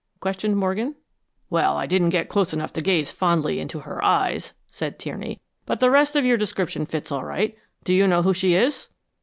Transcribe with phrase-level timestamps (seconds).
[0.19, 0.95] questioned Morgan.
[1.51, 5.79] "Well, I didn't get close enough to gaze fondly into her eyes," said Tierney, "but
[5.79, 7.55] the rest of your description fits all right.
[7.83, 8.87] Do you know who she is?"